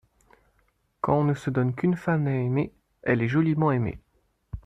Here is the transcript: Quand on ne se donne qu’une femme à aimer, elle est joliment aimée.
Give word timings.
Quand 1.01 1.19
on 1.19 1.23
ne 1.25 1.35
se 1.35 1.51
donne 1.51 1.75
qu’une 1.75 1.95
femme 1.95 2.25
à 2.25 2.31
aimer, 2.33 2.73
elle 3.03 3.21
est 3.21 3.27
joliment 3.27 3.71
aimée. 3.71 3.99